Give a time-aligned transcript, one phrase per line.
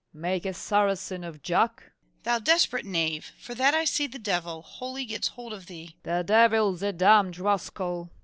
[0.15, 1.77] Make a Saracen of Jack?
[1.83, 1.91] MORRIS.
[2.23, 3.31] Thou desperate knave!
[3.37, 6.17] for that I see the devil Wholly gets hold of thee FAULKNER.
[6.17, 8.09] The devil's a damned rascal.